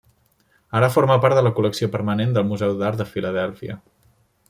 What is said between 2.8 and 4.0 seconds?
d'Art de Filadèlfia.